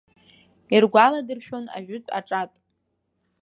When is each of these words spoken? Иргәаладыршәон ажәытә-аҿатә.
Иргәаладыршәон 0.75 1.65
ажәытә-аҿатә. 1.77 2.57